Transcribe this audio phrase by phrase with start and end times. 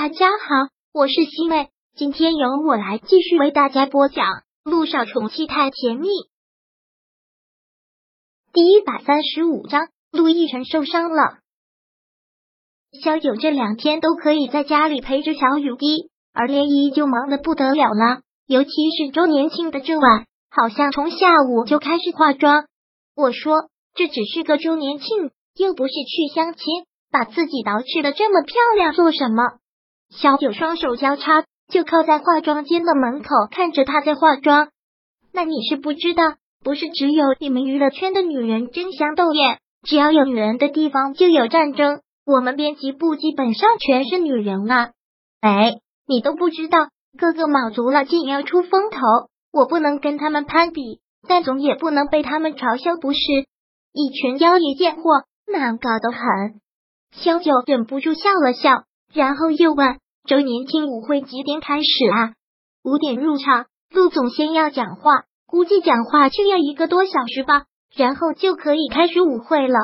[0.00, 4.26] 大家好，我是西妹，今天由我来继续为大家播讲
[4.62, 6.06] 《陆少宠妻太甜蜜》
[8.52, 9.88] 第一百三十五章。
[10.12, 11.40] 陆亦辰受伤了，
[13.02, 18.20] 萧九这两天都可以在家里陪着小雨滴，而涟漪就忙得不得了了。
[18.46, 22.68] 尤其是周年庆的这晚，好像从下午就开始化妆。
[23.16, 29.58] 我说，这只是个周年庆，又不是去相亲，把自己捯饬的这么漂亮做什么？
[30.10, 34.68] 小九双手交叉，就靠在化妆间的门口，看着他在化妆。
[35.32, 36.22] 那你是不知道，
[36.64, 42.00] 不是只有你们娱乐圈的女人争相斗艳，只要有女人的地方就有战争。
[42.24, 44.90] 我们编辑部基本上全是女人啊！
[45.40, 45.74] 哎，
[46.06, 46.88] 你都不知道，
[47.18, 48.98] 个个卯足了劲要出风头，
[49.52, 53.18] 我不能跟他们攀比，但总也不能被他们嘲笑，不是？
[53.92, 55.02] 一群妖孽贱货，
[55.50, 56.60] 难搞得很。
[57.12, 58.84] 萧九忍不住笑了笑。
[59.12, 59.98] 然后又问
[60.28, 62.34] ：“周年庆舞会几点开始啊？”
[62.84, 63.66] 五点入场。
[63.90, 67.64] 陆总先要讲话，估计讲话就要一个多小时吧，
[67.96, 69.78] 然后就可以开始舞会了。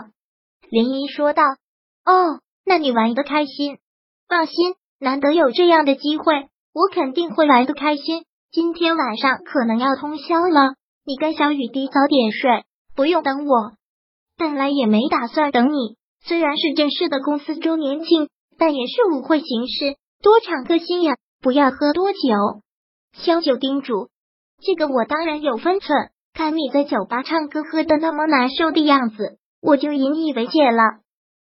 [0.68, 1.42] 林怡说道
[2.04, 3.78] ：“哦，那你玩的开心？
[4.28, 8.26] 放心，难得有这样的机会，我肯定会玩的开心。
[8.52, 10.74] 今天晚上可能要通宵了，
[11.06, 13.72] 你跟小雨滴早点睡，不用等我。
[14.36, 22.18] 本来也没打算等你，虽然是正式的公司周年庆。”但也是舞会形式，多敞个心眼，不要喝多酒。
[23.12, 24.08] 萧九叮嘱
[24.60, 30.82] ：“这个我当然有分寸，看你在酒吧唱歌喝的那么难受的样子，我就引以为戒了。”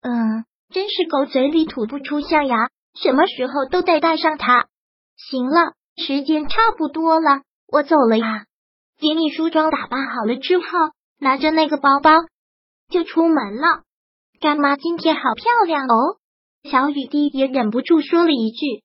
[0.02, 4.68] 嗯，真是狗嘴里吐不出象牙，什么时候都得带上它。
[5.16, 8.46] 行了，时间差不多了，我走了呀。
[9.00, 10.66] 给你梳妆打扮好了之后，
[11.20, 12.12] 拿着那个包包
[12.90, 13.84] 就出门了。
[14.42, 16.18] 干妈今天好漂亮哦。
[16.64, 18.84] 小雨滴也忍不住说了一句：“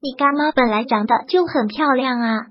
[0.00, 2.46] 你干妈本来长得就很漂亮啊！”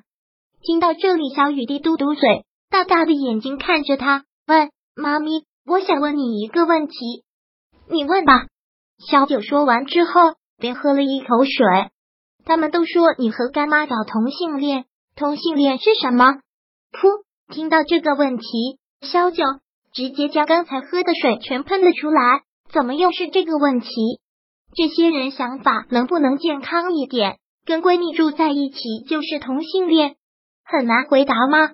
[0.62, 6.96] 听到这里，小雨滴嘟嘟嘴，大大的眼睛看着他，问：“妈咪，我想问你一个问题。
[7.90, 8.46] ”“你问吧。”
[9.10, 11.92] 小九说完之后，便喝了一口水。
[12.46, 14.86] 他们都说你和干妈搞同性恋，
[15.16, 16.26] 同性恋是什么？
[16.92, 17.24] 噗！
[17.52, 19.44] 听到这个问题，小九
[19.92, 22.44] 直接将刚才喝的水全喷了出来。
[22.72, 23.88] 怎么又是这个问题？
[24.76, 27.40] 这些人想法能不能健康一点？
[27.66, 28.78] 跟闺蜜住在一起
[29.10, 30.16] 就是同性恋，
[30.64, 31.72] 很难回答吗？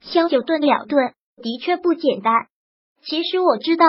[0.00, 2.32] 萧九顿了顿，的确不简单。
[3.02, 3.86] 其实我知道，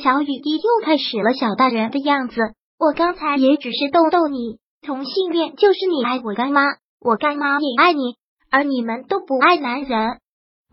[0.00, 2.40] 小雨滴又开始了小大人的样子。
[2.78, 6.62] 我刚才也只是逗逗你，同性恋就是你爱我干妈，
[7.00, 8.16] 我干妈也爱你，
[8.50, 10.20] 而你们都不爱男人。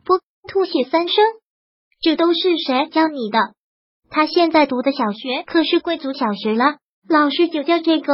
[0.03, 1.23] 不，吐血三声，
[2.01, 3.39] 这都是谁教你的？
[4.09, 6.77] 他现在读的小学可是贵族小学了。
[7.07, 8.13] 老师就叫这个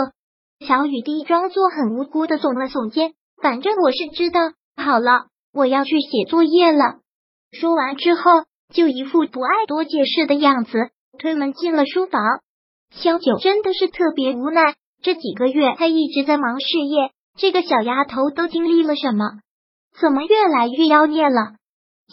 [0.65, 3.13] 小雨滴，装作很无辜的耸了耸肩。
[3.41, 4.39] 反正我是知道。
[4.75, 6.99] 好了，我要去写作业了。
[7.51, 8.21] 说完之后，
[8.73, 12.21] 就一副不爱多解释的样子，推门进了书房。
[12.91, 19.25] 萧九真的是特别无奈，这几个月他一直在忙事业，这个小丫头都经历了什么？
[19.99, 21.55] 怎么越来越妖孽了？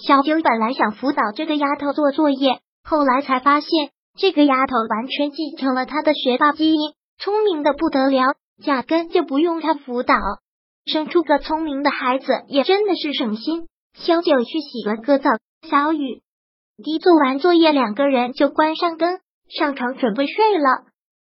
[0.07, 3.91] 小九本来想辅导这个丫头做作业，后来才发现。
[4.19, 8.35] 这个丫头完全继承了他的学霸基因，聪明的不得了，
[8.65, 10.15] 压根就不用他辅导，
[10.87, 13.69] 生出个聪明的孩子也真的是省心。
[13.93, 15.31] 小九去洗了个澡，
[15.69, 16.23] 小雨
[16.83, 20.85] 滴做完作业，两个人就关上灯，上床准备睡了。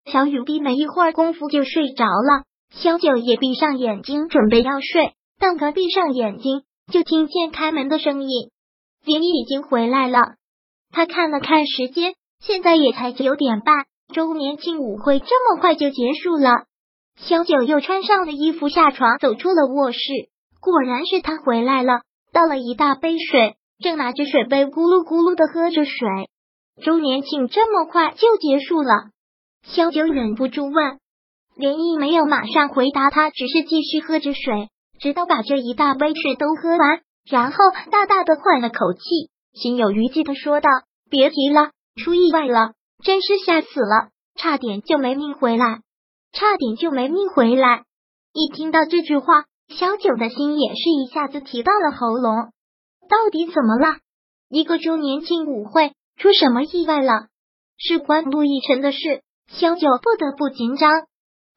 [0.06, 8.50] 小雨滴没一会儿功夫就睡着了，小九也闭上眼睛准备要睡，但刚闭上眼睛，就听见开门的声音，
[9.06, 10.19] 林已经回来了。
[10.92, 12.16] 他看了看时间。
[12.41, 16.66] 现在也才九点半，周年庆舞会这么快就结束了。
[17.16, 20.00] 小九又穿上了衣服，下床走出了卧室，
[20.59, 22.01] 果然是他回来了，
[22.34, 26.07] 倒了一大杯水，正拿着水杯咕噜咕噜的喝着水。
[26.84, 29.12] 周年庆这么快就结束了，
[29.63, 30.97] 小九忍不住问。
[31.56, 34.69] 连毅没有马上回答他，只是继续喝着水，
[35.00, 37.57] 直到把这一大杯水都喝完，然后
[37.92, 40.69] 大大的换了口气，心有余悸的说道
[41.12, 42.73] ：“别提了。”出意外了，
[43.03, 45.81] 真是吓死了，差点就没命回来，
[46.31, 47.83] 差点就没命回来。
[48.33, 52.51] 一听到这句话，小九的心也是一下子提到了喉咙。
[53.09, 53.97] 到底怎么了？
[54.49, 57.27] 一个周年庆舞会出什么意外了？
[57.77, 60.91] 事关陆亦辰的事，小九不得不紧张。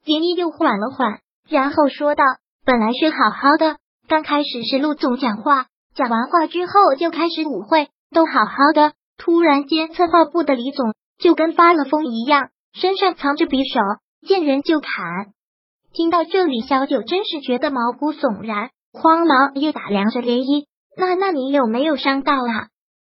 [0.03, 2.23] 林毅又缓了缓，然后说道
[2.65, 3.77] ：“本来是好好的，
[4.07, 13.79] 刚开始是陆总讲话，讲完话之后就开始舞会，都好好的。”突然间，策划部的李总就跟发了疯一样，身上藏着匕首，
[14.27, 14.91] 见人就砍。
[15.93, 20.65] 听到这里，小九真是觉得毛骨悚然，慌忙又打量着涟漪。
[20.97, 22.67] 那那你有没有伤到啊？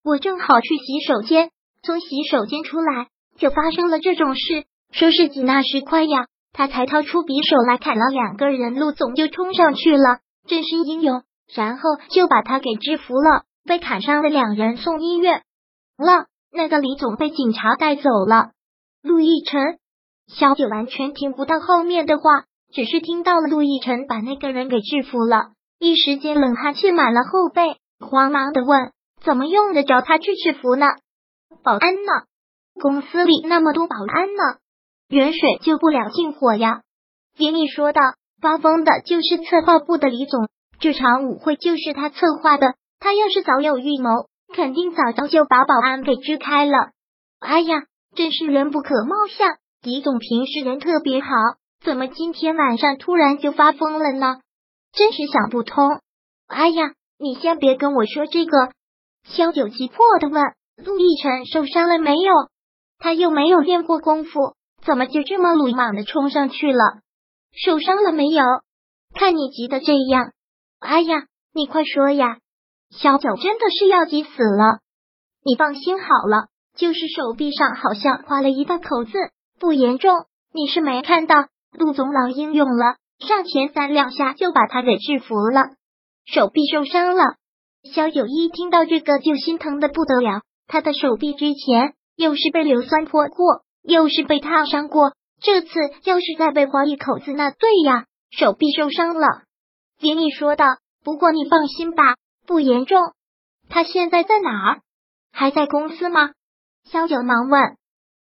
[0.02, 1.50] 我正好去洗手间，
[1.82, 4.64] 从洗手间出来就发生了这种事。
[4.92, 11.22] 说是吉那时快呀，他才掏出匕首来砍了两个人，陆总就冲上去了，真是英勇，
[11.54, 13.44] 然后就把他给制服了。
[13.64, 15.42] 被砍伤的两人送医院
[16.00, 18.50] 了，那个李总被警察带走了。
[19.02, 19.78] 陆亦辰，
[20.26, 22.44] 小九完全听不到后面的话。
[22.72, 25.50] 只是听到了陆亦辰把那个人给制服了，
[25.80, 28.92] 一时间冷汗沁满了后背，慌忙的问
[29.24, 30.86] ：“怎么用得着他去制服呢？
[31.64, 32.12] 保安呢？
[32.80, 34.58] 公司里那么多保安呢，
[35.08, 36.82] 远水救不了近火呀。”
[37.36, 38.00] 丁毅说道
[38.40, 40.48] ：“发疯的就是策划部的李总，
[40.78, 42.74] 这场舞会就是他策划的。
[43.00, 46.72] 他要是早有预谋，肯定早早就把保安给支开了。
[47.38, 49.56] 哎呀，真是人不可貌相。
[49.82, 51.28] 李总平时人特别好。”
[51.82, 54.40] 怎么今天晚上突然就发疯了呢？
[54.92, 56.00] 真是想不通。
[56.46, 58.72] 哎呀，你先别跟我说这个。
[59.24, 60.42] 萧九急迫的问
[60.84, 62.32] ：“陆亦辰受伤了没有？
[62.98, 67.00] 他又没有练过功夫，怎么就这么鲁莽的冲上去了？
[67.52, 68.44] 受伤了没有？
[69.14, 70.32] 看你急的这样。
[70.80, 71.24] 哎呀，
[71.54, 72.36] 你快说呀！
[72.90, 74.80] 小九真的是要急死了。
[75.44, 79.12] 你放心好了，就是手臂上好像划了一道口子，
[79.58, 80.26] 不严重。
[80.52, 85.70] 你是没看到？”陆总老英勇了，上前三两下就把他给制服了，
[86.26, 87.22] 手臂受伤了。
[87.84, 95.68] 肖九一听到这个就心疼的不得了，他的手臂之前又是被硫酸泼过，又是被烫伤过，这次
[96.04, 99.26] 要是再被划一口子，那对呀，手臂受伤了。
[100.00, 100.66] 林毅说道
[101.04, 102.16] ：“不过你放心吧，
[102.50, 102.98] 不严重。
[103.68, 104.80] 他现在在哪儿？
[105.30, 106.30] 还在公司吗？”
[106.90, 107.76] 肖九忙问：“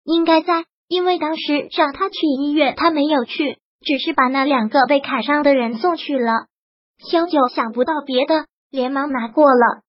[0.06, 6.48] 应该在。”因为当时让他去医院，他没有去，只是把那两个被砍伤的人送去了。
[6.98, 9.82] 萧九想不到别的，连忙拿过了。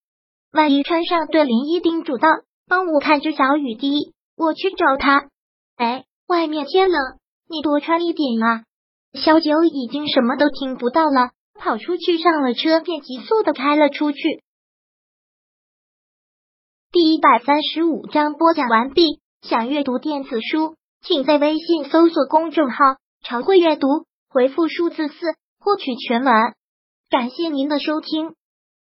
[0.53, 2.29] 万一穿上，对林一叮嘱道
[2.69, 5.29] ：“帮我看着小雨滴，我去找他。”
[5.77, 7.01] 哎，外面天冷，
[7.49, 8.65] 你多穿一点啊。
[9.15, 14.43] 萧九已经什么都听不到了，跑出去上了车，便急速的开了出去。
[16.91, 19.21] 第一百三十五章播讲完毕。
[19.43, 20.75] 想阅读电子书。
[21.03, 22.77] 请在微信搜索公众号
[23.25, 23.87] “常会阅读”，
[24.29, 25.15] 回复数字四
[25.59, 26.35] 获取全文。
[27.09, 28.35] 感谢您的收听。